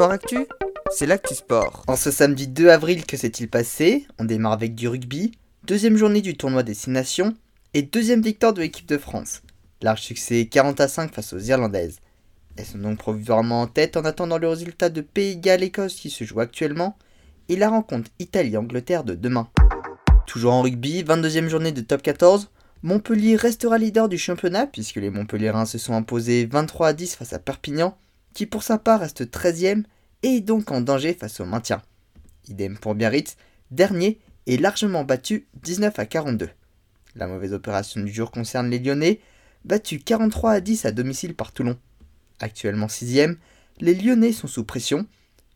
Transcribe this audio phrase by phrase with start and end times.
[0.00, 0.46] Sport Actu,
[0.90, 1.84] c'est l'actu sport.
[1.86, 4.06] En ce samedi 2 avril, que s'est-il passé?
[4.18, 5.32] On démarre avec du rugby,
[5.64, 7.34] deuxième journée du tournoi des Nations
[7.74, 9.42] et deuxième victoire de l'équipe de France.
[9.82, 11.98] Large succès 40 à 5 face aux Irlandaises.
[12.56, 16.24] Elles sont donc provisoirement en tête en attendant le résultat de Pays Galles-Écosse qui se
[16.24, 16.96] joue actuellement
[17.50, 19.50] et la rencontre Italie-Angleterre de demain.
[20.26, 22.48] Toujours en rugby, 22e journée de top 14,
[22.82, 27.34] Montpellier restera leader du championnat puisque les Montpelliérains se sont imposés 23 à 10 face
[27.34, 27.98] à Perpignan
[28.34, 29.84] qui pour sa part reste 13e
[30.22, 31.82] et est donc en danger face au maintien.
[32.48, 33.36] Idem pour Biarritz,
[33.70, 36.50] dernier et largement battu 19 à 42.
[37.16, 39.20] La mauvaise opération du jour concerne les Lyonnais,
[39.64, 41.78] battus 43 à 10 à domicile par Toulon.
[42.38, 43.36] Actuellement 6e,
[43.80, 45.06] les Lyonnais sont sous pression,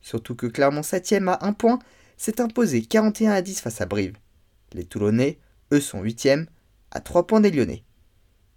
[0.01, 1.79] surtout que Clermont 7e à 1 point
[2.17, 4.17] s'est imposé 41 à 10 face à Brive.
[4.73, 5.39] Les Toulonnais,
[5.73, 6.47] eux, sont 8e
[6.91, 7.85] à 3 points des Lyonnais.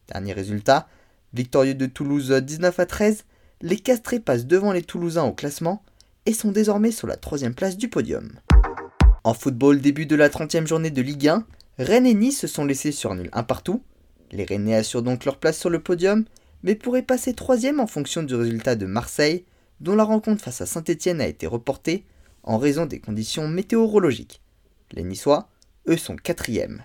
[0.07, 0.87] Dernier résultat,
[1.33, 3.25] victorieux de Toulouse 19 à 13,
[3.61, 5.83] les Castrés passent devant les Toulousains au classement
[6.25, 8.29] et sont désormais sur la troisième place du podium.
[9.23, 11.45] En football, début de la 30e journée de Ligue 1,
[11.79, 13.81] Rennes et Nice se sont laissés sur nul un partout.
[14.31, 16.25] Les Rennais assurent donc leur place sur le podium,
[16.63, 19.45] mais pourraient passer troisième en fonction du résultat de Marseille,
[19.79, 22.05] dont la rencontre face à Saint-Etienne a été reportée
[22.43, 24.41] en raison des conditions météorologiques.
[24.91, 25.49] Les Niçois,
[25.87, 26.83] eux, sont quatrièmes.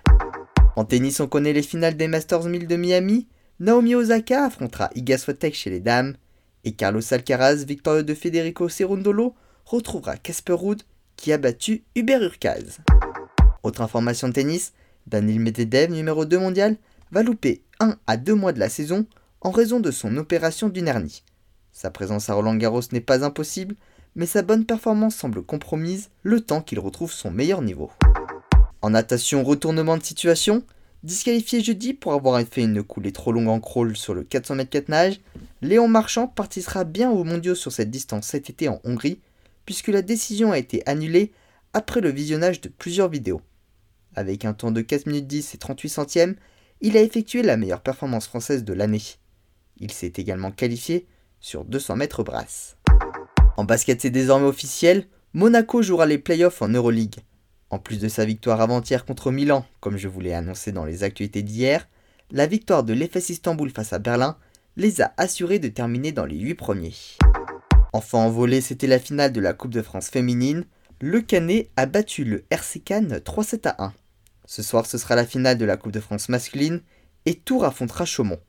[0.77, 3.29] En tennis, on connaît les finales des Masters 1000 de Miami.
[3.61, 6.17] Naomi Osaka affrontera Iga Swiatek chez les dames
[6.65, 10.83] et Carlos Alcaraz, victorieux de Federico Cerundolo, retrouvera Casper Ruud
[11.17, 12.79] qui a battu Hubert Urkaz.
[13.63, 14.73] Autre information de tennis,
[15.07, 16.77] Daniel Medvedev, numéro 2 mondial,
[17.11, 19.07] va louper 1 à 2 mois de la saison
[19.41, 21.23] en raison de son opération d'une hernie.
[21.73, 23.77] Sa présence à Roland Garros n'est pas impossible,
[24.15, 27.91] mais sa bonne performance semble compromise le temps qu'il retrouve son meilleur niveau.
[28.83, 30.65] En natation, retournement de situation,
[31.03, 34.67] Disqualifié jeudi pour avoir fait une coulée trop longue en crawl sur le 400 m
[34.69, 35.21] 4 nage,
[35.63, 39.21] Léon Marchand participera bien aux mondiaux sur cette distance cet été en Hongrie,
[39.65, 41.31] puisque la décision a été annulée
[41.73, 43.41] après le visionnage de plusieurs vidéos.
[44.17, 46.35] Avec un temps de 4 minutes 10 et 38 centièmes,
[46.81, 49.03] il a effectué la meilleure performance française de l'année.
[49.79, 51.07] Il s'est également qualifié
[51.39, 52.77] sur 200 mètres brasse.
[53.57, 57.21] En basket, c'est désormais officiel, Monaco jouera les playoffs en Euroleague.
[57.71, 61.05] En plus de sa victoire avant-hier contre Milan, comme je vous l'ai annoncé dans les
[61.05, 61.89] actualités d'hier,
[62.33, 64.37] la victoire de l'EFS Istanbul face à Berlin
[64.77, 66.95] les a assurés de terminer dans les 8 premiers.
[67.93, 70.65] Enfin en volée, c'était la finale de la Coupe de France féminine.
[71.01, 73.93] Le Canet a battu le RC Cannes 3-7 à 1.
[74.47, 76.81] Ce soir, ce sera la finale de la Coupe de France masculine
[77.27, 78.41] et Tours affrontera Chaumont.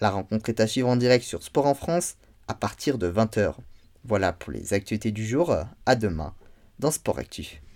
[0.00, 2.16] La rencontre est à suivre en direct sur Sport en France
[2.48, 3.54] à partir de 20h.
[4.04, 5.54] Voilà pour les actualités du jour.
[5.86, 6.34] À demain
[6.78, 7.62] dans Sport Actu.